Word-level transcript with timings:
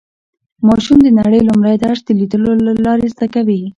ماشوم 0.67 0.97
د 1.03 1.07
نړۍ 1.19 1.41
لومړی 1.45 1.75
درس 1.83 1.99
د 2.05 2.09
لیدلو 2.19 2.51
له 2.65 2.71
لارې 2.85 3.05
زده 3.13 3.27
کوي 3.33 3.61